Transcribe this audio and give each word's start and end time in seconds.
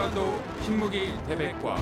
한반도 0.00 0.42
신무기 0.62 1.12
대백과 1.28 1.74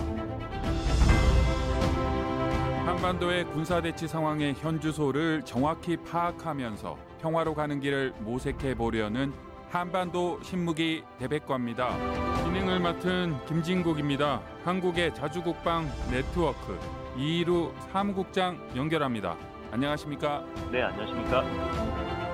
한반도의 2.84 3.44
군사대치 3.44 4.08
상황의 4.08 4.54
현주소를 4.54 5.42
정확히 5.44 5.96
파악하면서 5.96 6.98
평화로 7.20 7.54
가는 7.54 7.78
길을 7.78 8.14
모색해 8.18 8.74
보려는 8.74 9.32
한반도 9.70 10.40
신무기 10.42 11.04
대백과입니다. 11.20 11.96
진행을 12.42 12.80
맡은 12.80 13.38
김진국입니다. 13.46 14.42
한국의 14.64 15.14
자주국방 15.14 15.88
네트워크 16.10 16.76
이루 17.16 17.72
사무국장 17.92 18.58
연결합니다. 18.74 19.36
안녕하십니까? 19.70 20.44
네, 20.72 20.82
안녕하십니까? 20.82 22.27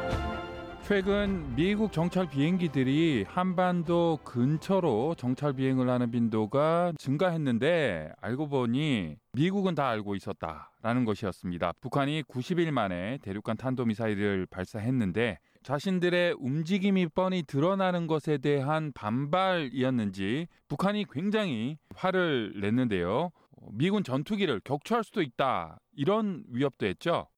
최근 0.87 1.55
미국 1.57 1.93
정찰 1.93 2.29
비행기들이 2.29 3.25
한반도 3.27 4.18
근처로 4.22 5.14
정찰 5.17 5.54
비행을 5.54 5.89
하는 5.89 6.11
빈도가 6.11 6.93
증가했는데 6.99 8.13
알고 8.21 8.49
보니 8.50 9.17
미국은 9.32 9.75
다 9.75 9.89
알고 9.89 10.14
있었다라는 10.14 11.07
것이었습니다. 11.07 11.72
북한이 11.81 12.25
90일 12.25 12.71
만에 12.71 13.17
대륙간 13.22 13.57
탄도미사일을 13.57 14.46
발사했는데 14.50 15.39
자신들의 15.63 16.35
움직임이 16.39 17.07
뻔히 17.07 17.43
드러나는 17.43 18.07
것에 18.07 18.36
대한 18.36 18.93
반발이었는지 18.93 20.49
북한이 20.69 21.07
굉장히 21.11 21.79
화를 21.94 22.61
냈는데요. 22.61 23.30
미군 23.72 24.05
전투기를 24.05 24.61
격추할 24.63 25.03
수도 25.03 25.22
있다 25.22 25.79
이런 25.96 26.44
위협도 26.50 26.85
했죠. 26.85 27.29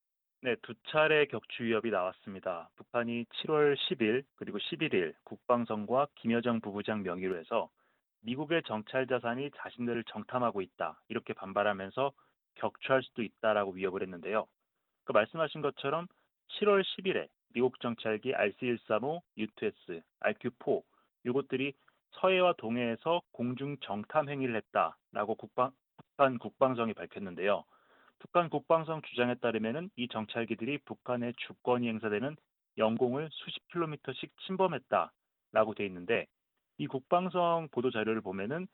네, 0.46 0.55
두 0.62 0.74
차례 0.84 1.27
격추 1.27 1.64
위협이 1.64 1.91
나왔습니다. 1.91 2.70
북한이 2.77 3.24
7월 3.24 3.74
10일 3.74 4.23
그리고 4.36 4.59
11일 4.59 5.12
국방성과 5.24 6.06
김여정 6.14 6.60
부부장 6.60 7.03
명의로 7.03 7.36
해서 7.36 7.69
미국의 8.20 8.62
정찰 8.62 9.08
자산이 9.08 9.50
자신들을 9.56 10.05
정탐하고 10.05 10.62
있다 10.62 11.00
이렇게 11.08 11.33
반발하면서 11.33 12.12
격추할 12.55 13.03
수도 13.03 13.25
있다라고 13.25 13.72
위협을 13.72 14.03
했는데요. 14.03 14.47
그 15.03 15.11
말씀하신 15.11 15.62
것처럼 15.62 16.06
7월 16.60 16.84
10일에 16.84 17.27
미국 17.53 17.81
정찰기 17.81 18.33
RC-135, 18.33 19.22
U2S, 19.38 20.00
RQ-4 20.20 20.83
이것들이 21.25 21.72
서해와 22.20 22.53
동해에서 22.56 23.20
공중 23.33 23.78
정탐 23.81 24.28
행위를 24.28 24.55
했다라고 24.55 25.34
국방, 25.34 25.72
북한 25.97 26.38
국방성이 26.38 26.94
밝혔는데요. 26.94 27.64
북한 28.19 28.48
국방성 28.48 29.03
주장에 29.03 29.34
따르면 29.36 29.91
이 29.97 30.09
정찰기들이 30.09 30.78
북한의 30.78 31.34
주권이 31.36 31.89
행사되는 31.89 32.36
영공을 32.78 33.28
수십 33.33 33.67
킬로미터씩 33.69 34.33
침범했다라고 34.47 35.75
돼 35.75 35.86
있는데 35.86 36.27
이 36.78 36.87
국방성 36.87 37.69
보도 37.70 37.91
자료를 37.91 38.20
보면은 38.20 38.67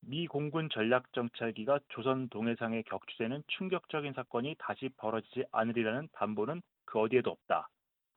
미 0.00 0.26
공군 0.26 0.68
전략 0.70 1.12
정찰기가 1.12 1.80
조선 1.88 2.28
동해상에 2.28 2.82
격추되는 2.82 3.42
충격적인 3.46 4.12
사건이 4.12 4.56
다시 4.58 4.90
벌어지지 4.96 5.44
않으리라는 5.52 6.08
담보는 6.12 6.62
그 6.84 7.00
어디에도 7.00 7.30
없다. 7.30 7.68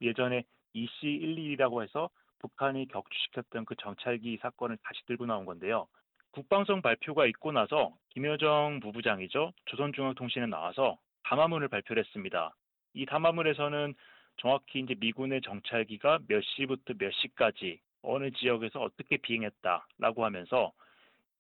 예전에 0.02 0.44
EC-11이라고 0.73 1.81
해서 1.81 2.09
북한이 2.39 2.88
격추시켰던 2.89 3.66
그 3.66 3.75
정찰기 3.75 4.38
사건을 4.41 4.77
다시 4.83 5.05
들고 5.07 5.25
나온 5.25 5.45
건데요. 5.45 5.88
국방성 6.31 6.81
발표가 6.81 7.25
있고 7.27 7.52
나서 7.52 7.94
김여정 8.09 8.80
부부장이죠. 8.81 9.53
조선중앙통신에 9.66 10.45
나와서 10.45 10.97
담화문을 11.23 11.67
발표를 11.67 12.03
했습니다. 12.03 12.55
이 12.94 13.05
담화문에서는 13.05 13.94
정확히 14.38 14.80
이제 14.80 14.95
미군의 15.00 15.41
정찰기가 15.41 16.19
몇 16.27 16.41
시부터 16.44 16.94
몇 16.97 17.11
시까지 17.13 17.80
어느 18.02 18.31
지역에서 18.31 18.80
어떻게 18.80 19.17
비행했다라고 19.17 20.23
하면서 20.23 20.72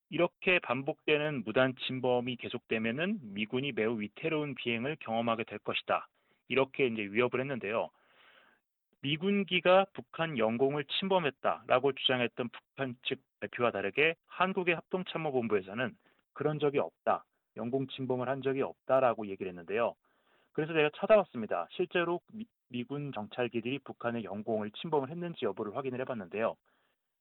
이렇게 0.09 0.59
반복되는 0.59 1.43
무단 1.45 1.75
침범이 1.85 2.35
계속되면은 2.37 3.19
미군이 3.33 3.71
매우 3.73 3.99
위태로운 3.99 4.55
비행을 4.55 4.97
경험하게 4.99 5.43
될 5.43 5.59
것이다. 5.59 6.07
이렇게 6.47 6.87
이제 6.87 7.03
위협을 7.03 7.39
했는데요. 7.41 7.89
미군기가 9.01 9.85
북한 9.93 10.37
영공을 10.37 10.83
침범했다라고 10.85 11.93
주장했던 11.93 12.49
북한 12.49 12.95
측 13.03 13.19
대표와 13.41 13.71
다르게 13.71 14.15
한국의 14.27 14.75
합동참모본부에서는 14.75 15.95
그런 16.33 16.59
적이 16.59 16.79
없다. 16.79 17.25
영공 17.57 17.87
침범을 17.87 18.29
한 18.29 18.41
적이 18.41 18.61
없다라고 18.61 19.27
얘기를 19.27 19.49
했는데요. 19.49 19.95
그래서 20.53 20.73
제가 20.73 20.89
찾아봤습니다. 20.95 21.67
실제로 21.71 22.21
미, 22.69 22.83
군 22.83 23.11
정찰기들이 23.13 23.79
북한의 23.79 24.23
영공을 24.23 24.71
침범을 24.71 25.09
했는지 25.09 25.45
여부를 25.45 25.75
확인을 25.75 25.99
해봤는데요. 26.01 26.55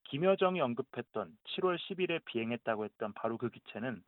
김여정이 0.04 0.60
언급했던 0.60 1.36
7월 1.44 1.78
10일에 1.78 2.24
비행했다고 2.24 2.84
했던 2.84 3.12
바로 3.12 3.36
그 3.36 3.50
기체는 3.50 4.02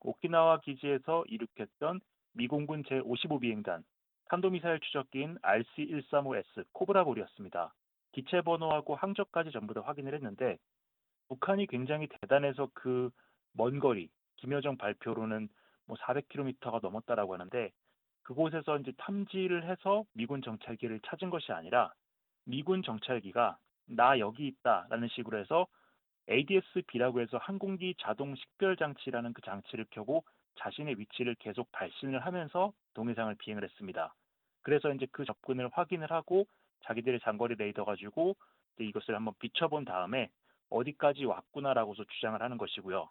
오키나와 0.00 0.60
기지에서 0.60 1.24
이륙했던 1.28 2.00
미공군 2.32 2.82
제55 2.84 3.40
비행단 3.40 3.84
탄도미사일 4.28 4.80
추적기인 4.80 5.38
RC-135S 5.42 6.64
코브라볼이었습니다. 6.72 7.72
기체 8.12 8.40
번호하고 8.40 8.94
항적까지 8.94 9.50
전부 9.52 9.74
다 9.74 9.82
확인을 9.82 10.14
했는데 10.14 10.58
북한이 11.28 11.66
굉장히 11.66 12.08
대단해서 12.20 12.68
그 12.74 13.10
먼 13.54 13.78
거리 13.78 14.10
김여정 14.36 14.76
발표로는 14.76 15.48
뭐 15.86 15.96
400km가 15.96 16.80
넘었다라고 16.82 17.34
하는데 17.34 17.70
그곳에서 18.22 18.78
이제 18.78 18.92
탐지를 18.96 19.68
해서 19.68 20.04
미군 20.12 20.42
정찰기를 20.42 21.00
찾은 21.06 21.30
것이 21.30 21.52
아니라 21.52 21.92
미군 22.44 22.82
정찰기가 22.82 23.58
나 23.86 24.18
여기 24.18 24.46
있다라는 24.48 25.08
식으로 25.08 25.38
해서 25.38 25.66
ADS-B라고 26.28 27.20
해서 27.20 27.36
항공기 27.36 27.94
자동 28.00 28.34
식별 28.34 28.76
장치라는 28.76 29.34
그 29.34 29.42
장치를 29.42 29.86
켜고 29.90 30.24
자신의 30.56 30.98
위치를 30.98 31.34
계속 31.34 31.70
발신을 31.72 32.24
하면서 32.24 32.72
동해상을 32.94 33.34
비행을 33.36 33.62
했습니다. 33.62 34.14
그래서 34.62 34.90
이제 34.92 35.06
그 35.12 35.26
접근을 35.26 35.68
확인을 35.72 36.10
하고 36.10 36.46
자기들의 36.84 37.20
장거리 37.20 37.56
레이더 37.56 37.84
가지고 37.84 38.36
이것을 38.78 39.14
한번 39.14 39.34
비춰본 39.38 39.84
다음에 39.84 40.30
어디까지 40.74 41.24
왔구나라고서 41.24 42.04
주장을 42.04 42.40
하는 42.40 42.58
것이고요. 42.58 43.08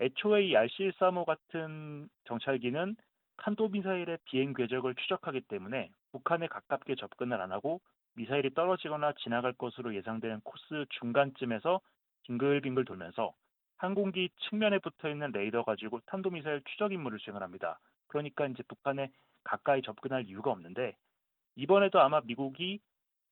애초에 0.00 0.44
이 0.44 0.52
RC-135 0.52 1.24
같은 1.24 2.08
정찰기는 2.24 2.96
탄도미사일의 3.38 4.18
비행 4.24 4.52
궤적을 4.52 4.94
추적하기 4.94 5.42
때문에 5.42 5.90
북한에 6.12 6.46
가깝게 6.46 6.94
접근을 6.96 7.40
안 7.40 7.52
하고 7.52 7.80
미사일이 8.14 8.52
떨어지거나 8.54 9.12
지나갈 9.22 9.52
것으로 9.52 9.94
예상되는 9.94 10.40
코스 10.42 10.84
중간쯤에서 11.00 11.80
빙글빙글 12.24 12.84
돌면서 12.84 13.32
항공기 13.76 14.28
측면에 14.48 14.78
붙어 14.78 15.08
있는 15.08 15.32
레이더 15.32 15.64
가지고 15.64 16.00
탄도미사일 16.06 16.62
추적 16.66 16.92
임무를 16.92 17.18
수행을 17.18 17.42
합니다. 17.42 17.78
그러니까 18.08 18.46
이제 18.46 18.62
북한에 18.64 19.10
가까이 19.42 19.80
접근할 19.80 20.26
이유가 20.26 20.50
없는데 20.50 20.96
이번에도 21.56 22.00
아마 22.00 22.20
미국이 22.20 22.80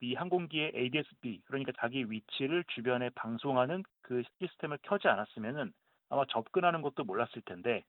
이 0.01 0.15
항공기의 0.15 0.73
ADS-B 0.75 1.43
그러니까 1.47 1.73
자기 1.81 2.05
위치를 2.09 2.65
주변에 2.75 3.11
방송하는 3.11 3.83
그 4.03 4.23
시스템을 4.39 4.79
켜지 4.83 5.09
않았으면은 5.09 5.73
아마 6.09 6.25
접근하는 6.31 6.83
것도 6.83 7.05
몰랐을 7.05 7.43
텐데 7.45 7.85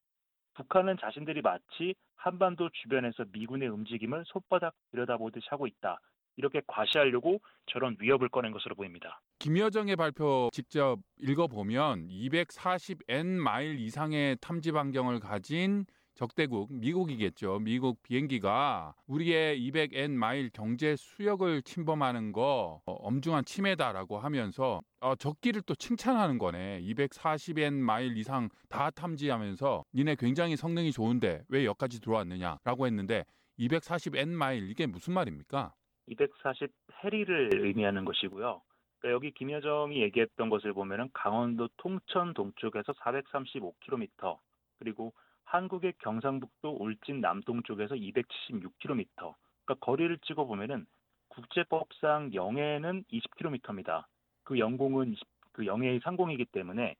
북한은 0.55 0.97
자신들이 0.99 1.41
마치 1.41 1.95
한반도 2.15 2.69
주변에서 2.81 3.25
미군의 3.31 3.69
움직임을 3.69 4.25
손바닥 4.27 4.73
들여다보듯이 4.91 5.47
하고 5.49 5.67
있다. 5.67 5.99
이렇게 6.35 6.61
과시하려고 6.67 7.41
저런 7.67 7.97
위협을 7.99 8.29
꺼낸 8.29 8.51
것으로 8.51 8.75
보입니다. 8.75 9.21
김여정의 9.39 9.95
발표 9.95 10.49
직접 10.53 10.97
읽어보면 11.17 12.07
240N 12.07 13.25
마일 13.25 13.79
이상의 13.79 14.37
탐지 14.41 14.71
반경을 14.71 15.19
가진 15.19 15.85
적대국 16.19 16.73
미국이겠죠. 16.73 17.59
미국 17.59 18.03
비행기가 18.03 18.93
우리의 19.07 19.57
200N 19.61 20.11
마일 20.11 20.49
경제 20.49 20.97
수역을 20.97 21.61
침범하는 21.61 22.33
거 22.33 22.81
어, 22.85 22.91
엄중한 22.91 23.45
침해다라고 23.45 24.19
하면서 24.19 24.81
어, 24.99 25.15
적기를 25.15 25.61
또 25.61 25.75
칭찬하는 25.75 26.37
거네. 26.37 26.81
240N 26.81 27.71
마일 27.71 28.17
이상 28.17 28.49
다 28.67 28.89
탐지하면서 28.89 29.85
니네 29.95 30.15
굉장히 30.19 30.57
성능이 30.57 30.91
좋은데 30.91 31.45
왜 31.47 31.63
여기까지 31.63 32.01
들어왔느냐라고 32.01 32.85
했는데 32.85 33.23
240N 33.57 34.27
마일 34.27 34.69
이게 34.69 34.87
무슨 34.87 35.13
말입니까? 35.13 35.73
240 36.07 36.69
해리를 37.01 37.65
의미하는 37.65 38.03
것이고요. 38.03 38.61
그러니까 38.99 39.15
여기 39.15 39.31
김여정이 39.31 40.01
얘기했던 40.01 40.49
것을 40.49 40.73
보면은 40.73 41.09
강원도 41.13 41.69
통천 41.77 42.33
동쪽에서 42.33 42.91
435km 42.91 44.37
그리고 44.79 45.13
한국의 45.49 45.93
경상북도 45.97 46.77
울진 46.79 47.21
남동쪽에서 47.21 47.95
276km. 47.95 49.07
그러니까 49.17 49.85
거리를 49.85 50.15
찍어 50.19 50.45
보면은 50.45 50.85
국제법상 51.29 52.33
영해는 52.35 53.03
20km입니다. 53.11 54.05
그 54.43 54.59
영공은 54.59 55.15
그 55.51 55.65
영해의 55.65 56.01
상공이기 56.01 56.45
때문에 56.45 56.95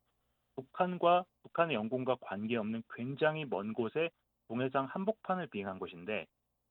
북한과 0.56 1.26
북한의 1.44 1.76
영공과 1.76 2.18
관계없는 2.22 2.84
굉장히 2.94 3.46
먼 3.46 3.74
곳에 3.74 4.10
동해상 4.48 4.86
한복판을 4.86 5.48
비행한 5.48 5.78
것인데 5.78 6.26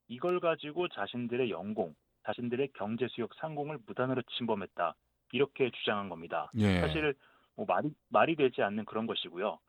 이걸 0.08 0.40
가지고 0.40 0.88
자신들의 0.88 1.50
영공, 1.50 1.94
자신들의 2.24 2.70
경제 2.74 3.06
수역 3.08 3.34
상공을 3.34 3.78
무단으로 3.86 4.22
침범했다. 4.36 4.94
이렇게 5.30 5.70
주장한 5.70 6.08
겁니다. 6.08 6.50
예. 6.56 6.80
사실 6.80 7.14
뭐 7.54 7.66
말이 7.66 7.90
말이 8.08 8.34
되지 8.34 8.62
않는 8.62 8.84
그런 8.84 9.06
것이고요. 9.06 9.60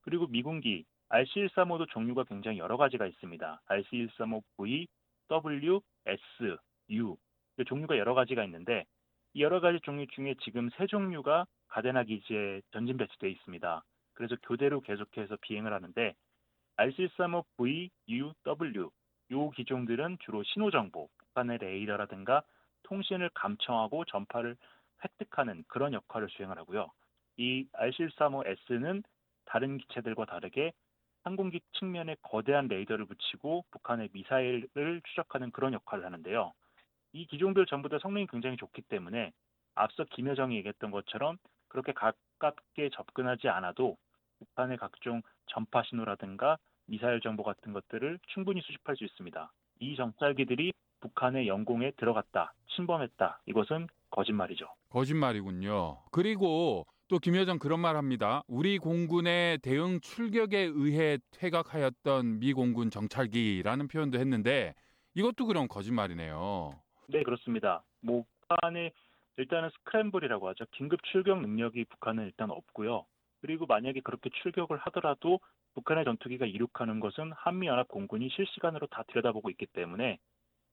그리고 0.00 0.26
미군기 0.28 0.86
RC-135도 1.10 1.88
종류가 1.90 2.24
굉장히 2.24 2.58
여러 2.58 2.76
가지가 2.76 3.06
있습니다. 3.06 3.62
RC-135V, 3.66 4.86
W, 5.28 5.80
S, 6.06 6.56
U 6.90 7.16
종류가 7.66 7.98
여러 7.98 8.14
가지가 8.14 8.44
있는데 8.44 8.84
이 9.34 9.42
여러 9.42 9.60
가지 9.60 9.78
종류 9.80 10.06
중에 10.08 10.34
지금 10.42 10.70
세 10.76 10.86
종류가 10.86 11.46
가데나 11.68 12.04
기지에 12.04 12.62
전진 12.70 12.96
배치되어 12.96 13.28
있습니다. 13.30 13.84
그래서 14.14 14.36
교대로 14.42 14.80
계속해서 14.80 15.36
비행을 15.40 15.72
하는데 15.72 16.14
RC-135V, 16.76 17.90
U, 18.08 18.32
W 18.44 18.90
요 19.30 19.50
기종들은 19.50 20.18
주로 20.20 20.42
신호 20.44 20.70
정보, 20.70 21.08
북한의 21.18 21.58
레이더라든가 21.58 22.42
통신을 22.84 23.30
감청하고 23.34 24.04
전파를 24.06 24.56
획득하는 25.04 25.64
그런 25.68 25.92
역할을 25.92 26.28
수행을 26.30 26.58
하고요. 26.58 26.90
이 27.36 27.66
RC-135S는 27.72 29.02
다른 29.44 29.78
기체들과 29.78 30.24
다르게 30.24 30.72
항공기 31.28 31.60
측면에 31.72 32.16
거대한 32.22 32.68
레이더를 32.68 33.04
붙이고 33.04 33.66
북한의 33.70 34.08
미사일을 34.14 35.02
추적하는 35.10 35.50
그런 35.50 35.74
역할을 35.74 36.06
하는데요. 36.06 36.54
이 37.12 37.26
기종들 37.26 37.66
전부 37.66 37.90
다 37.90 37.98
성능이 38.00 38.28
굉장히 38.28 38.56
좋기 38.56 38.80
때문에 38.82 39.32
앞서 39.74 40.04
김여정이 40.04 40.56
얘기했던 40.56 40.90
것처럼 40.90 41.36
그렇게 41.68 41.92
가깝게 41.92 42.88
접근하지 42.94 43.50
않아도 43.50 43.98
북한의 44.38 44.78
각종 44.78 45.20
전파 45.48 45.82
신호라든가 45.82 46.56
미사일 46.86 47.20
정보 47.20 47.42
같은 47.42 47.74
것들을 47.74 48.18
충분히 48.28 48.62
수집할 48.62 48.96
수 48.96 49.04
있습니다. 49.04 49.52
이 49.80 49.96
정찰기들이 49.96 50.72
북한의 51.00 51.46
영공에 51.46 51.90
들어갔다, 51.98 52.54
침범했다. 52.74 53.42
이것은 53.44 53.86
거짓말이죠. 54.10 54.66
거짓말이군요. 54.88 55.98
그리고 56.10 56.86
또 57.08 57.18
김여정 57.18 57.58
그런 57.58 57.80
말 57.80 57.96
합니다. 57.96 58.42
우리 58.46 58.76
공군의 58.78 59.58
대응 59.58 59.98
출격에 60.00 60.58
의해 60.58 61.18
퇴각하였던 61.30 62.38
미 62.38 62.52
공군 62.52 62.90
정찰기라는 62.90 63.88
표현도 63.88 64.18
했는데 64.18 64.74
이것도 65.14 65.46
그럼 65.46 65.68
거짓말이네요. 65.68 66.70
네, 67.08 67.22
그렇습니다. 67.22 67.82
뭐 68.02 68.24
북한의 68.48 68.92
일단은 69.38 69.70
스크램블이라고 69.70 70.48
하죠. 70.48 70.66
긴급 70.72 71.02
출격 71.04 71.40
능력이 71.40 71.86
북한은 71.86 72.24
일단 72.24 72.50
없고요. 72.50 73.06
그리고 73.40 73.64
만약에 73.64 74.00
그렇게 74.04 74.28
출격을 74.42 74.76
하더라도 74.76 75.40
북한의 75.74 76.04
전투기가 76.04 76.44
이륙하는 76.44 77.00
것은 77.00 77.32
한미연합 77.32 77.88
공군이 77.88 78.28
실시간으로 78.30 78.86
다 78.88 79.04
들여다보고 79.08 79.48
있기 79.50 79.66
때문에 79.66 80.18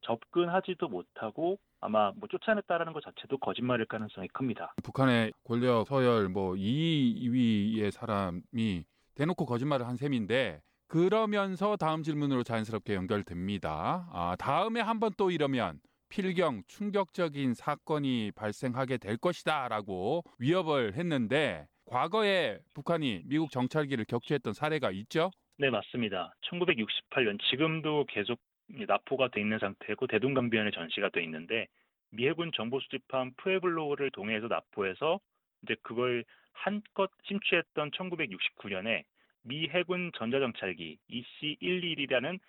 접근하지도 0.06 0.88
못하고 0.88 1.58
아마 1.82 2.12
뭐 2.16 2.28
쫓아냈다라는 2.30 2.94
것 2.94 3.04
자체도 3.04 3.38
거짓말일 3.38 3.86
가능성이 3.86 4.28
큽니다. 4.30 4.74
북한의 4.84 5.34
권력 5.44 5.88
서열 5.88 6.30
뭐 6.30 6.56
2, 6.56 7.30
위의 7.32 7.92
사람이 7.92 8.84
대놓고 9.16 9.46
거짓말을 9.46 9.88
한 9.88 9.96
셈인데 9.96 10.62
그러면서 10.88 11.76
다음 11.78 12.04
질문으로 12.04 12.44
자연스럽게 12.44 12.96
연결됩니다. 12.96 14.08
아, 14.12 14.36
다음에 14.40 14.82
한 14.82 15.00
번 15.00 15.12
또 15.18 15.32
이러면 15.32 15.80
필경 16.10 16.64
충격적인 16.68 17.54
사건이 17.56 18.32
발생하게 18.36 18.98
될 18.98 19.18
것이다라고 19.18 20.24
위협을 20.40 20.94
했는데 20.96 21.68
과거에 21.86 22.60
북한이 22.74 23.24
미국 23.26 23.52
정찰기를 23.52 24.06
격추했던 24.06 24.54
사례가 24.54 24.92
있죠? 24.92 25.32
네, 25.58 25.70
맞습니다. 25.70 26.34
1968년 26.52 27.40
지금도 27.50 28.06
계속 28.10 28.40
납포가 28.68 29.30
돼 29.30 29.42
있는 29.42 29.60
상태고 29.60 30.08
대동강변에 30.08 30.72
전시가 30.72 31.10
돼 31.10 31.24
있는데 31.24 31.68
미 32.12 32.28
해군 32.28 32.52
정보 32.54 32.80
수집함 32.80 33.34
푸에블로를 33.38 34.12
동해에서 34.12 34.48
납포해서 34.48 35.20
이제 35.64 35.76
그걸 35.82 36.24
한껏 36.54 37.12
심취했던 37.24 37.92
1969년에 37.92 39.04
미 39.44 39.68
해군 39.70 40.12
전자정찰기 40.18 40.98
EC-11이라는 41.10 42.40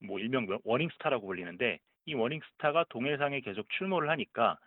뭐 0.00 0.18
일명 0.18 0.46
워닝스타라고 0.62 1.26
불리는데 1.26 1.78
이 2.06 2.14
워닝스타가 2.14 2.84
동해상에 2.90 3.40
계속 3.40 3.68
출몰을 3.70 4.10
하니까 4.10 4.58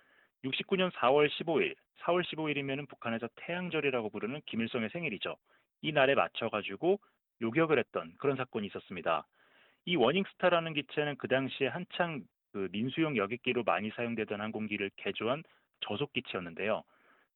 69년 0.44 0.92
4월 0.92 1.30
15일, 1.30 1.76
4월 2.02 2.24
15일이면 2.24 2.88
북한에서 2.90 3.28
태양절이라고 3.36 4.10
부르는 4.10 4.42
김일성의 4.46 4.90
생일이죠. 4.90 5.38
이 5.82 5.92
날에 5.92 6.16
맞춰 6.16 6.50
가지고 6.50 7.00
요격을 7.42 7.78
했던 7.78 8.14
그런 8.18 8.36
사건이 8.36 8.68
있었습니다. 8.68 9.26
이 9.88 9.96
워닝스타라는 9.96 10.74
기체는 10.74 11.16
그 11.16 11.30
당시에 11.30 11.68
한창 11.68 12.22
그 12.52 12.68
민수용 12.74 13.16
여객기로 13.16 13.64
많이 13.64 13.90
사용되던 13.92 14.42
항공기를 14.42 14.92
개조한 14.98 15.44
저속 15.80 16.12
기체였는데요. 16.12 16.84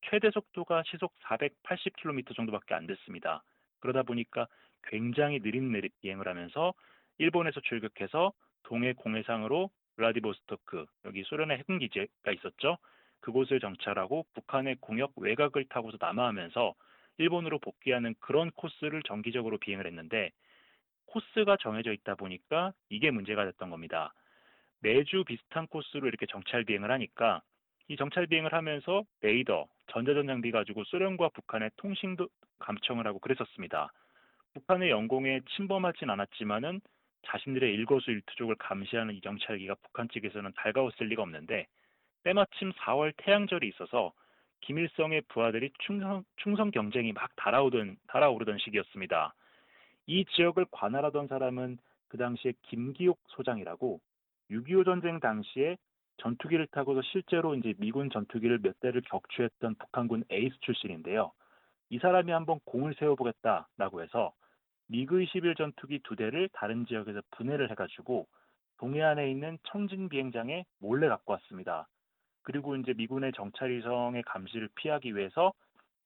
최대 0.01 0.29
속도가 0.31 0.83
시속 0.85 1.13
480km 1.19 2.35
정도밖에 2.35 2.73
안 2.73 2.87
됐습니다. 2.87 3.41
그러다 3.79 4.03
보니까 4.03 4.47
굉장히 4.83 5.39
느린 5.39 5.71
비행을 6.01 6.27
하면서 6.27 6.73
일본에서 7.19 7.61
출격해서 7.61 8.33
동해 8.63 8.91
공해상으로 8.91 9.69
블라디보스토크 9.95 10.85
여기 11.05 11.23
소련의 11.23 11.57
핵군 11.59 11.79
기지가 11.79 12.33
있었죠. 12.33 12.79
그곳을 13.21 13.61
정찰하고 13.61 14.25
북한의 14.33 14.75
공역 14.81 15.13
외곽을 15.15 15.69
타고서 15.69 15.97
남하하면서 16.01 16.73
일본으로 17.17 17.59
복귀하는 17.59 18.13
그런 18.19 18.51
코스를 18.51 19.03
정기적으로 19.03 19.57
비행을 19.57 19.87
했는데 19.87 20.31
코스가 21.11 21.57
정해져 21.57 21.91
있다 21.91 22.15
보니까 22.15 22.73
이게 22.89 23.11
문제가 23.11 23.45
됐던 23.45 23.69
겁니다. 23.69 24.13
매주 24.79 25.23
비슷한 25.25 25.67
코스로 25.67 26.07
이렇게 26.07 26.25
정찰 26.25 26.63
비행을 26.63 26.89
하니까 26.91 27.41
이 27.87 27.97
정찰 27.97 28.25
비행을 28.25 28.53
하면서 28.53 29.03
레이더, 29.21 29.67
전자전 29.87 30.27
장비 30.27 30.51
가지고 30.51 30.83
소련과 30.85 31.29
북한의 31.29 31.71
통신도 31.77 32.29
감청을 32.59 33.05
하고 33.05 33.19
그랬었습니다. 33.19 33.91
북한의 34.53 34.89
영공에 34.89 35.41
침범하진 35.55 36.09
않았지만은 36.09 36.81
자신들의 37.27 37.73
일거수일투족을 37.75 38.55
감시하는 38.55 39.13
이 39.13 39.21
정찰기가 39.21 39.75
북한 39.83 40.07
측에서는 40.09 40.51
달가웠을 40.55 41.07
리가 41.07 41.21
없는데 41.21 41.67
때마침 42.23 42.71
4월 42.71 43.13
태양절이 43.17 43.67
있어서 43.69 44.13
김일성의 44.61 45.23
부하들이 45.27 45.71
충성, 45.79 46.23
충성 46.37 46.71
경쟁이 46.71 47.11
막 47.13 47.29
달아오던, 47.35 47.97
달아오르던 48.07 48.59
시기였습니다. 48.59 49.33
이 50.07 50.25
지역을 50.25 50.65
관할하던 50.71 51.27
사람은 51.27 51.77
그 52.07 52.17
당시에 52.17 52.53
김기옥 52.63 53.19
소장이라고 53.27 53.99
6.25 54.49 54.85
전쟁 54.85 55.19
당시에 55.19 55.77
전투기를 56.17 56.67
타고서 56.67 57.01
실제로 57.03 57.55
이제 57.55 57.73
미군 57.77 58.09
전투기를 58.09 58.59
몇 58.61 58.79
대를 58.79 59.01
격추했던 59.01 59.75
북한군 59.75 60.25
에이스 60.29 60.59
출신인데요. 60.61 61.31
이 61.89 61.99
사람이 61.99 62.31
한번 62.31 62.59
공을 62.65 62.95
세워보겠다라고 62.99 64.01
해서 64.01 64.33
미그 64.87 65.21
21 65.21 65.55
전투기 65.55 65.99
두 66.03 66.15
대를 66.15 66.49
다른 66.53 66.85
지역에서 66.85 67.21
분해를 67.31 67.71
해가지고 67.71 68.27
동해안에 68.77 69.29
있는 69.31 69.57
청진 69.63 70.09
비행장에 70.09 70.65
몰래 70.79 71.07
갖고 71.07 71.33
왔습니다. 71.33 71.87
그리고 72.43 72.75
이제 72.75 72.93
미군의 72.93 73.31
정찰위성의 73.33 74.23
감시를 74.23 74.69
피하기 74.75 75.15
위해서 75.15 75.53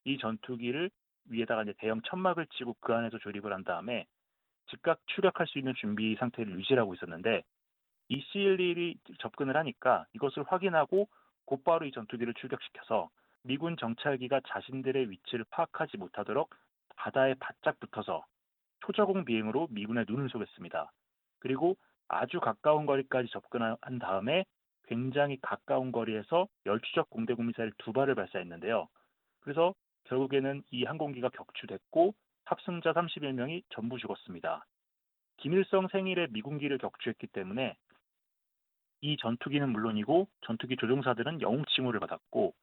이 0.04 0.18
전투기를 0.18 0.92
위에다가 1.30 1.64
이제 1.64 1.74
대형 1.78 2.02
천막을 2.02 2.48
치고 2.48 2.78
그 2.80 2.94
안에서 2.94 3.18
조립을 3.20 3.54
한 3.54 3.64
다음에 3.64 4.06
즉각 4.68 5.00
추격할 5.08 5.48
수 5.48 5.60
있는 5.60 5.74
준비 5.76 6.16
상태를 6.16 6.54
유지하고 6.54 6.94
있었는데 6.96 7.44
이 8.10 8.24
C11이 8.24 9.20
접근을 9.20 9.56
하니까 9.58 10.06
이것을 10.14 10.44
확인하고 10.44 11.08
곧바로 11.46 11.86
이 11.86 11.92
전투기를 11.92 12.34
출격시켜서 12.36 13.10
미군 13.44 13.78
정찰기가 13.78 14.42
자신들의 14.48 15.10
위치를 15.12 15.46
파악하지 15.50 15.98
못하도록 15.98 16.50
바다에 16.96 17.36
바짝 17.36 17.80
붙어서 17.80 18.26
초저공 18.82 19.26
비행으로 19.26 19.68
미군의 19.72 20.06
눈을 20.08 20.30
속였습니다. 20.30 20.92
그리고 21.40 21.78
아주 22.08 22.40
가까운 22.40 22.86
거리까지 22.86 23.30
접근한 23.30 23.78
다음에 24.00 24.46
굉장히 24.88 25.38
가까운 25.42 25.92
거리에서 25.92 26.48
열추적 26.66 27.10
공대공 27.10 27.48
미사일 27.48 27.72
두 27.80 27.94
발을 27.94 28.16
발사했는데요. 28.16 28.88
그래서 29.42 29.74
결국에는 30.06 30.64
이 30.72 30.84
항공기가 30.84 31.30
격추됐고 31.30 32.14
탑승자 32.46 32.94
31명이 32.94 33.64
전부 33.70 33.98
죽었습니다. 33.98 34.66
김일성 35.38 35.88
생일에 35.88 36.28
미군기를 36.32 36.78
격추했기 36.78 37.28
때문에 37.28 37.76
이 39.02 39.18
전투기는 39.18 39.70
물론이고 39.70 40.28
전투기 40.42 40.78
조종사들은 40.78 41.42
영웅 41.42 41.64
칭호를 41.66 42.00
받았고 42.00 42.54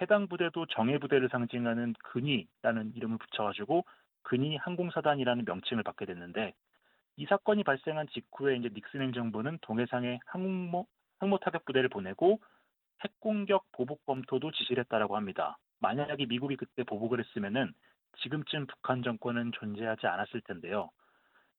해당 0.00 0.28
부대도 0.28 0.66
정예 0.66 0.98
부대를 0.98 1.28
상징하는 1.28 1.94
근위라는 2.04 2.94
이름을 2.94 3.18
붙여가지고 3.18 3.84
근위 4.22 4.56
항공사단이라는 4.56 5.44
명칭을 5.44 5.82
받게 5.82 6.06
됐는데 6.06 6.54
이 7.16 7.26
사건이 7.26 7.64
발생한 7.64 8.06
직후에 8.08 8.56
이제 8.56 8.68
닉슨 8.72 9.02
행정부는 9.02 9.58
동해상에 9.62 10.20
항모 10.26 10.86
항모 11.18 11.38
타격 11.38 11.64
부대를 11.64 11.88
보내고 11.88 12.40
핵공격 13.02 13.64
보복 13.72 14.04
검토도 14.06 14.52
지시를 14.52 14.84
했다라고 14.84 15.16
합니다. 15.16 15.58
만약에 15.80 16.26
미국이 16.26 16.56
그때 16.56 16.82
보복을 16.84 17.20
했으면은 17.20 17.72
지금쯤 18.22 18.66
북한 18.66 19.02
정권은 19.02 19.52
존재하지 19.52 20.06
않았을 20.06 20.40
텐데요. 20.42 20.90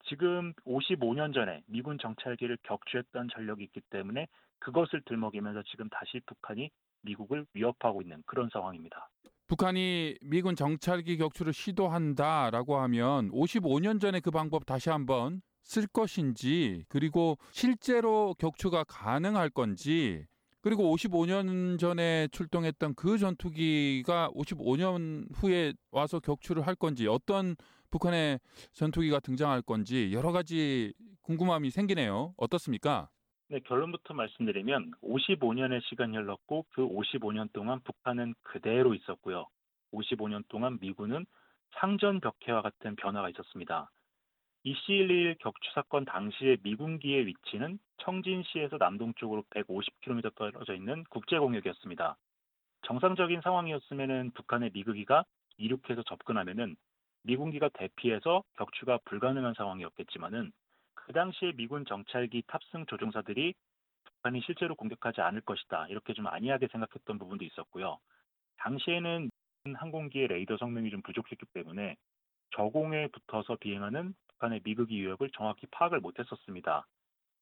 지금 0.07 0.53
55년 0.65 1.33
전에 1.33 1.61
미군 1.67 1.97
정찰기를 1.97 2.57
격추했던 2.63 3.29
전력이 3.33 3.63
있기 3.65 3.81
때문에 3.89 4.27
그것을 4.59 5.01
들먹이면서 5.05 5.63
지금 5.63 5.89
다시 5.89 6.19
북한이 6.25 6.69
미국을 7.01 7.45
위협하고 7.53 8.01
있는 8.01 8.23
그런 8.25 8.49
상황입니다. 8.51 9.09
북한이 9.47 10.15
미군 10.21 10.55
정찰기 10.55 11.17
격추를 11.17 11.53
시도한다라고 11.53 12.77
하면 12.77 13.31
55년 13.31 13.99
전에 13.99 14.19
그 14.19 14.31
방법 14.31 14.65
다시 14.65 14.89
한번 14.89 15.41
쓸 15.63 15.87
것인지 15.87 16.85
그리고 16.87 17.37
실제로 17.51 18.35
격추가 18.37 18.83
가능할 18.83 19.49
건지 19.49 20.25
그리고 20.61 20.93
55년 20.95 21.79
전에 21.79 22.27
출동했던 22.29 22.95
그 22.95 23.17
전투기가 23.17 24.29
55년 24.31 25.27
후에 25.33 25.73
와서 25.91 26.19
격추를 26.19 26.67
할 26.67 26.75
건지 26.75 27.07
어떤 27.07 27.55
북한의 27.91 28.39
전투기가 28.73 29.19
등장할 29.19 29.61
건지 29.61 30.11
여러 30.13 30.31
가지 30.31 30.93
궁금함이 31.21 31.69
생기네요. 31.69 32.33
어떻습니까? 32.37 33.09
네, 33.47 33.59
결론부터 33.65 34.13
말씀드리면 34.13 34.91
55년의 35.01 35.81
시간이 35.89 36.15
흘렀고 36.17 36.65
그 36.69 36.87
55년 36.87 37.51
동안 37.51 37.79
북한은 37.83 38.35
그대로 38.43 38.93
있었고요. 38.93 39.47
55년 39.91 40.43
동안 40.49 40.77
미군은 40.79 41.25
상전 41.79 42.19
벽해와 42.19 42.61
같은 42.61 42.95
변화가 42.95 43.29
있었습니다. 43.29 43.89
이C-121 44.65 45.37
격추 45.39 45.71
사건 45.73 46.05
당시의 46.05 46.57
미군기의 46.63 47.27
위치는 47.27 47.79
청진시에서 47.97 48.77
남동쪽으로 48.77 49.43
150km 49.51 50.35
떨어져 50.35 50.73
있는 50.73 51.03
국제공역이었습니다. 51.09 52.17
정상적인 52.81 53.41
상황이었으면 53.41 54.31
북한의 54.31 54.71
미국기가 54.73 55.23
이륙해서 55.57 56.03
접근하면은 56.03 56.75
미군기가 57.23 57.69
대피해서 57.69 58.43
격추가 58.57 58.99
불가능한 59.05 59.53
상황이었겠지만은 59.55 60.51
그 60.93 61.13
당시에 61.13 61.53
미군 61.53 61.85
정찰기 61.85 62.43
탑승 62.47 62.85
조종사들이 62.85 63.53
북한이 64.05 64.41
실제로 64.41 64.75
공격하지 64.75 65.21
않을 65.21 65.41
것이다 65.41 65.87
이렇게 65.87 66.13
좀 66.13 66.27
안이하게 66.27 66.67
생각했던 66.67 67.17
부분도 67.17 67.45
있었고요. 67.45 67.97
당시에는 68.57 69.29
항공기의 69.75 70.27
레이더 70.27 70.57
성능이 70.57 70.89
좀 70.89 71.01
부족했기 71.01 71.45
때문에 71.53 71.95
저공에 72.55 73.07
붙어서 73.07 73.57
비행하는 73.59 74.13
북한의 74.39 74.61
미국이 74.63 74.99
위협을 75.01 75.29
정확히 75.31 75.67
파악을 75.67 75.99
못했었습니다. 75.99 76.87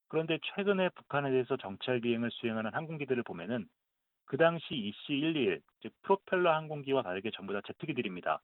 그런데 0.10 0.40
최근에 0.44 0.90
북한에 0.90 1.30
대해서 1.30 1.56
정찰 1.58 2.02
비행을 2.02 2.32
수행하는 2.32 2.74
항공기들을 2.74 3.24
보면은 3.24 3.68
그 4.26 4.36
당시 4.38 4.66
EC-121, 4.74 5.62
즉 5.82 5.94
프로펠러 6.02 6.54
항공기와 6.54 7.04
다르게 7.04 7.32
전부 7.32 7.54
다 7.54 7.62
제트기들입니다. 7.66 8.42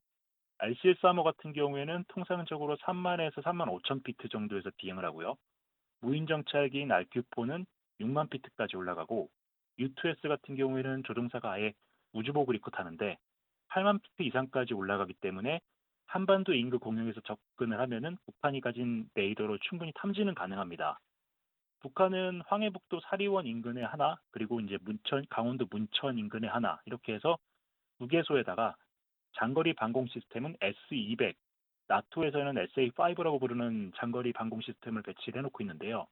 RCS-3호 0.60 1.24
같은 1.24 1.52
경우에는 1.52 2.06
통상적으로 2.08 2.78
3만에서 2.78 3.42
3만 3.44 3.68
5천 3.82 4.04
피트 4.04 4.30
정도에서 4.30 4.70
비행을 4.78 5.04
하고요. 5.04 5.36
무인 6.00 6.28
정찰기인 6.28 6.90
RQ4는 6.90 7.66
6만 8.00 8.30
피트까지 8.30 8.78
올라가고 8.78 9.30
U2S 9.80 10.28
같은 10.28 10.56
경우에는 10.56 11.04
조종사가 11.04 11.52
아예 11.52 11.74
우주복을 12.14 12.56
입고 12.56 12.72
타는데 12.72 13.18
8만 13.70 14.02
피트 14.02 14.24
이상까지 14.24 14.74
올라가기 14.74 15.14
때문에 15.16 15.60
한반도 16.06 16.54
인구 16.54 16.80
공역에서 16.80 17.22
접근을 17.22 17.80
하면은 17.80 18.18
북한이 18.26 18.62
가진 18.62 19.10
레이더로 19.16 19.58
충분히 19.60 19.92
탐지는 19.96 20.36
가능합니다. 20.36 21.00
북한은 21.80 22.42
황해북도 22.48 23.02
사리원 23.02 23.46
인근에 23.46 23.84
하나, 23.84 24.18
그리고 24.32 24.62
이제 24.62 24.78
문천, 24.82 25.26
강원도 25.30 25.66
문천 25.70 26.18
인근에 26.18 26.48
하나, 26.48 26.80
이렇게 26.86 27.14
해서 27.14 27.38
두 28.00 28.08
개소에다가 28.08 28.76
장거리 29.34 29.74
방공 29.74 30.08
시스템은 30.08 30.56
S200, 30.58 31.36
나토에서는 31.88 32.68
SA5라고 32.68 33.40
부르는 33.40 33.92
장거리 33.98 34.32
방공 34.32 34.62
시스템을 34.62 35.02
배치를 35.02 35.40
해놓고 35.40 35.64
있는데요. 35.64 36.08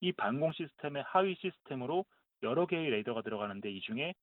이 0.00 0.12
방공 0.12 0.52
시스템의 0.52 1.04
하위 1.06 1.36
시스템으로 1.36 2.04
여러 2.42 2.66
개의 2.66 2.90
레이더가 2.90 3.22
들어가는데 3.22 3.70
이 3.70 3.80
중에 3.80 4.14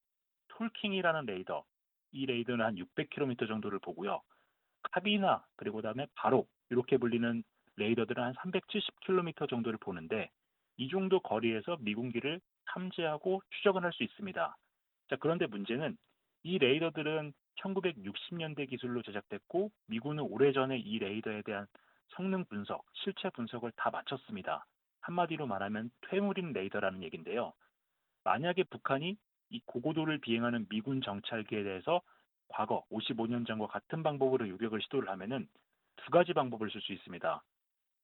Tall 0.49 0.70
King이라는 0.70 1.25
레이더, 1.27 1.63
이 2.11 2.25
레이더는 2.25 2.65
한 2.65 2.75
600km 2.75 3.47
정도를 3.47 3.79
보고요. 3.79 4.21
카비나 4.91 5.45
그리고 5.55 5.77
그다음에 5.77 6.07
바로 6.15 6.47
이렇게 6.69 6.97
불리는 6.97 7.43
레이더들은 7.77 8.23
한 8.23 8.33
370km 8.33 9.49
정도를 9.49 9.77
보는데 9.79 10.29
이 10.77 10.89
정도 10.89 11.19
거리에서 11.19 11.77
미군기를 11.79 12.39
탐지하고 12.65 13.41
추적을 13.49 13.83
할수 13.83 14.03
있습니다. 14.03 14.57
자, 15.09 15.15
그런데 15.19 15.47
문제는 15.47 15.97
이 16.43 16.57
레이더들은 16.57 17.33
1960년대 17.61 18.69
기술로 18.69 19.01
제작됐고 19.01 19.71
미군은 19.87 20.23
오래전에 20.23 20.77
이 20.77 20.99
레이더에 20.99 21.41
대한 21.43 21.67
성능 22.09 22.45
분석, 22.45 22.85
실체 22.93 23.29
분석을 23.29 23.71
다 23.75 23.89
마쳤습니다. 23.89 24.65
한마디로 25.01 25.47
말하면 25.47 25.89
퇴물인 26.09 26.53
레이더라는 26.53 27.03
얘기인데요. 27.03 27.53
만약에 28.23 28.63
북한이 28.63 29.17
이 29.49 29.61
고고도를 29.65 30.19
비행하는 30.19 30.67
미군 30.69 31.01
정찰기에 31.01 31.63
대해서 31.63 32.01
과거 32.49 32.83
55년 32.91 33.45
전과 33.47 33.67
같은 33.67 34.03
방법으로 34.03 34.47
요격을 34.49 34.81
시도를 34.83 35.09
하면은 35.09 35.47
두 35.97 36.11
가지 36.11 36.33
방법을 36.33 36.69
쓸 36.71 36.81
수 36.81 36.93
있습니다. 36.93 37.43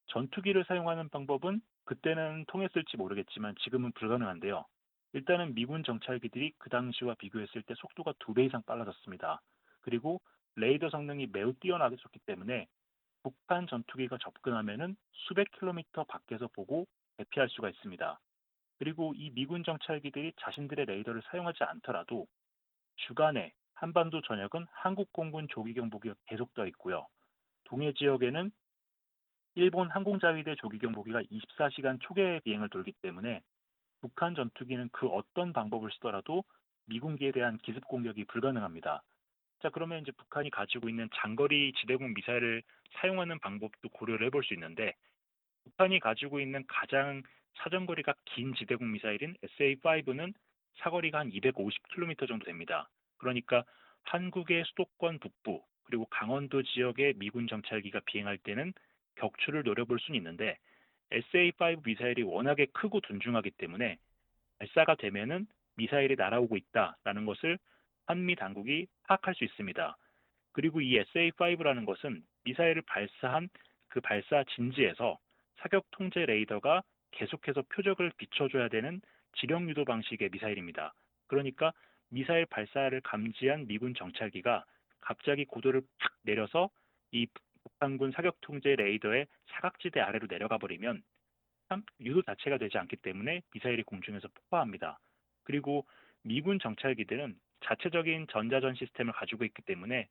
전투기를 0.06 0.64
사용하는 0.66 1.08
방법은 1.08 1.60
그때는 1.84 2.44
통했을지 2.48 2.96
모르겠지만 2.96 3.54
지금은 3.60 3.92
불가능한데요. 3.92 4.64
일단은 5.12 5.54
미군 5.54 5.84
정찰기들이 5.84 6.54
그 6.58 6.70
당시와 6.70 7.14
비교했을 7.14 7.62
때 7.62 7.74
속도가 7.76 8.14
두 8.18 8.34
배 8.34 8.44
이상 8.44 8.62
빨라졌습니다. 8.66 9.40
그리고 9.82 10.20
레이더 10.56 10.90
성능이 10.90 11.28
매우 11.32 11.52
뛰어나졌기 11.54 12.18
때문에 12.26 12.66
북한 13.22 13.66
전투기가 13.66 14.18
접근하면은 14.18 14.96
수백 15.12 15.50
킬로미터 15.52 16.04
밖에서 16.04 16.48
보고 16.48 16.86
대피할 17.16 17.48
수가 17.48 17.70
있습니다. 17.70 18.20
그리고 18.78 19.14
이 19.14 19.30
미군 19.30 19.62
정찰기들이 19.64 20.32
자신들의 20.40 20.86
레이더를 20.86 21.22
사용하지 21.30 21.64
않더라도 21.64 22.26
주간에 22.96 23.52
한반도 23.84 24.22
전역은 24.22 24.66
한국 24.72 25.12
공군 25.12 25.46
조기경보기가 25.46 26.14
계속 26.24 26.54
떠 26.54 26.66
있고요. 26.68 27.06
동해 27.64 27.92
지역에는 27.92 28.50
일본 29.56 29.90
항공자위대 29.90 30.54
조기경보기가 30.54 31.20
24시간 31.24 32.00
초계 32.00 32.40
비행을 32.44 32.70
돌기 32.70 32.92
때문에 33.02 33.42
북한 34.00 34.34
전투기는 34.34 34.88
그 34.90 35.06
어떤 35.08 35.52
방법을 35.52 35.90
쓰더라도 35.92 36.44
미군기에 36.86 37.32
대한 37.32 37.58
기습 37.58 37.86
공격이 37.86 38.24
불가능합니다. 38.24 39.02
자, 39.60 39.68
그러면 39.68 40.00
이제 40.00 40.12
북한이 40.12 40.48
가지고 40.48 40.88
있는 40.88 41.10
장거리 41.16 41.74
지대공 41.74 42.14
미사일을 42.14 42.62
사용하는 42.92 43.38
방법도 43.40 43.90
고려를 43.90 44.26
해볼 44.28 44.44
수 44.44 44.54
있는데 44.54 44.94
북한이 45.64 46.00
가지고 46.00 46.40
있는 46.40 46.64
가장 46.68 47.22
사정거리가 47.56 48.14
긴 48.24 48.54
지대공 48.54 48.92
미사일인 48.92 49.36
SA-5는 49.42 50.32
사거리가 50.78 51.18
한 51.18 51.30
250km 51.30 52.26
정도 52.26 52.46
됩니다. 52.46 52.88
그러니까 53.24 53.64
한국의 54.02 54.64
수도권 54.66 55.18
북부 55.18 55.62
그리고 55.84 56.04
강원도 56.10 56.62
지역의 56.62 57.14
미군 57.16 57.46
정찰기가 57.46 58.00
비행할 58.04 58.36
때는 58.36 58.74
격추를 59.16 59.62
노려볼 59.62 59.98
수는 59.98 60.18
있는데 60.18 60.58
SA-5 61.10 61.84
미사일이 61.86 62.22
워낙에 62.22 62.66
크고 62.74 63.00
둔중하기 63.00 63.52
때문에 63.52 63.96
발사가 64.58 64.94
되면은 64.96 65.46
미사일이 65.76 66.16
날아오고 66.16 66.56
있다라는 66.56 67.24
것을 67.24 67.58
한미 68.06 68.36
당국이 68.36 68.86
파악할 69.04 69.34
수 69.34 69.44
있습니다. 69.44 69.96
그리고 70.52 70.82
이 70.82 70.98
SA-5라는 70.98 71.86
것은 71.86 72.22
미사일을 72.44 72.82
발사한 72.82 73.48
그 73.88 74.00
발사 74.02 74.44
진지에서 74.54 75.18
사격 75.56 75.86
통제 75.92 76.26
레이더가 76.26 76.82
계속해서 77.12 77.62
표적을 77.70 78.12
비춰줘야 78.18 78.68
되는 78.68 79.00
지령 79.36 79.68
유도 79.70 79.84
방식의 79.86 80.28
미사일입니다. 80.30 80.92
그러니까 81.26 81.72
미사일 82.14 82.46
발사를 82.46 83.00
감지한 83.00 83.66
미군 83.66 83.92
정찰기가 83.92 84.64
갑자기 85.00 85.44
고도를 85.44 85.82
팍 85.98 86.12
내려서 86.22 86.70
이 87.10 87.26
북한군 87.64 88.12
사격 88.12 88.40
통제 88.40 88.76
레이더의 88.76 89.26
사각지대 89.48 89.98
아래로 89.98 90.28
내려가 90.28 90.56
버리면 90.58 91.02
유도 92.00 92.22
자체가 92.22 92.58
되지 92.58 92.78
않기 92.78 92.96
때문에 92.98 93.42
미사일이 93.52 93.82
공중에서 93.82 94.28
폭파합니다. 94.28 95.00
그리고 95.42 95.86
미군 96.22 96.60
정찰기들은 96.60 97.34
자체적인 97.64 98.28
전자전 98.30 98.76
시스템을 98.76 99.12
가지고 99.12 99.44
있기 99.44 99.62
때문에 99.62 100.06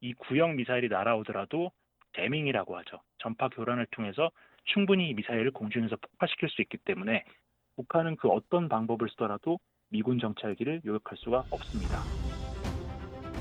이 0.00 0.14
구형 0.14 0.54
미사일이 0.54 0.88
날아오더라도 0.88 1.72
데밍이라고 2.12 2.78
하죠. 2.78 3.02
전파 3.18 3.48
교란을 3.48 3.86
통해서 3.90 4.30
충분히 4.62 5.12
미사일을 5.12 5.50
공중에서 5.50 5.96
폭파시킬 5.96 6.50
수 6.50 6.62
있기 6.62 6.76
때문에 6.78 7.24
북한은 7.74 8.14
그 8.14 8.28
어떤 8.28 8.68
방법을 8.68 9.08
쓰더라도 9.08 9.58
미군 9.90 10.18
정찰기를 10.18 10.82
요격할 10.84 11.16
수가 11.18 11.44
없습니다. 11.50 12.02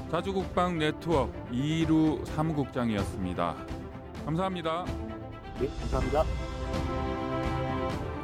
자주국방 0.10 0.78
네트워크 0.78 1.34
이루 1.52 2.24
사무국장이었습니다. 2.26 3.56
감사합니다. 4.26 4.86
네, 5.60 5.68
감사합니다. 5.68 6.24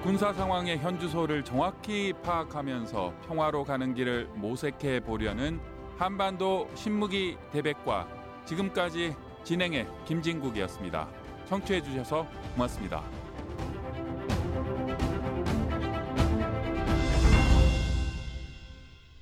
군사 0.03 0.33
상황의 0.33 0.79
현주소를 0.79 1.43
정확히 1.43 2.13
파악하면서 2.23 3.13
평화로 3.27 3.63
가는 3.63 3.93
길을 3.93 4.27
모색해 4.35 5.01
보려는 5.01 5.59
한반도 5.97 6.69
신무기 6.75 7.37
대백과 7.51 8.07
지금까지 8.45 9.15
진행의 9.43 9.87
김진국이었습니다. 10.05 11.07
청취해 11.47 11.81
주셔서 11.81 12.27
고맙습니다. 12.53 13.03